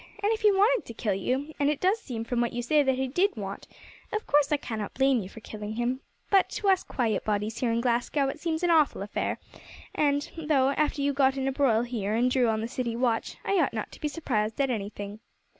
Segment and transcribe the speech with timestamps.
[0.23, 2.81] "And if he wanted to kill you, and it does seem from what you say
[2.81, 3.67] that he did want,
[4.11, 5.99] of course I cannot blame you for killing him;
[6.31, 9.37] but to us quiet bodies here in Glasgow it seems an awful affair;
[9.95, 13.57] though, after you got in a broil here and drew on the city watch, I
[13.59, 15.19] ought not to be surprised at anything."